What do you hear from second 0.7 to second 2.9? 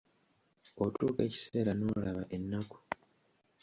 Otuuka ekiseera n’olaba ennaku.